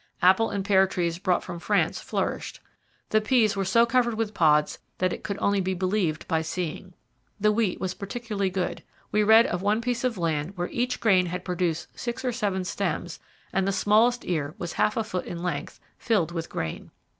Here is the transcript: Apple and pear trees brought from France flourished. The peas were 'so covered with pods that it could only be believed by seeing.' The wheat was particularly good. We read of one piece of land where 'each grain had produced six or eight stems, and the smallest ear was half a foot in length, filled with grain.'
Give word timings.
Apple 0.23 0.49
and 0.49 0.65
pear 0.65 0.87
trees 0.87 1.19
brought 1.19 1.43
from 1.43 1.59
France 1.59 2.01
flourished. 2.01 2.59
The 3.09 3.21
peas 3.21 3.55
were 3.55 3.63
'so 3.63 3.85
covered 3.85 4.15
with 4.15 4.33
pods 4.33 4.79
that 4.97 5.13
it 5.13 5.21
could 5.23 5.37
only 5.39 5.61
be 5.61 5.75
believed 5.75 6.27
by 6.27 6.41
seeing.' 6.41 6.95
The 7.39 7.51
wheat 7.51 7.79
was 7.79 7.93
particularly 7.93 8.49
good. 8.49 8.81
We 9.11 9.21
read 9.21 9.45
of 9.45 9.61
one 9.61 9.79
piece 9.79 10.03
of 10.03 10.17
land 10.17 10.57
where 10.57 10.69
'each 10.71 10.99
grain 11.01 11.27
had 11.27 11.45
produced 11.45 11.89
six 11.93 12.25
or 12.25 12.29
eight 12.29 12.65
stems, 12.65 13.19
and 13.53 13.67
the 13.67 13.71
smallest 13.71 14.25
ear 14.25 14.55
was 14.57 14.73
half 14.73 14.97
a 14.97 15.03
foot 15.03 15.25
in 15.25 15.43
length, 15.43 15.79
filled 15.99 16.31
with 16.31 16.49
grain.' 16.49 16.89